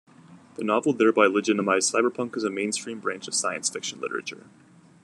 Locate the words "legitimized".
1.27-1.93